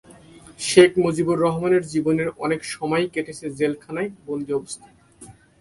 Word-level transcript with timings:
শেখ 0.59 0.91
মুজিবুর 0.97 1.37
রহমানের 1.39 1.83
জীবনের 1.93 2.29
অনেক 2.37 2.61
সময়ই 2.65 3.11
কেটেছে 3.13 3.45
জেলখানায় 3.59 4.09
বন্দি 4.27 4.51
অবস্থায়। 4.53 4.95